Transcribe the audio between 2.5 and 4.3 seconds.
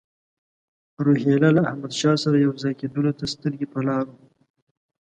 ځای کېدلو ته سترګې په لار وو.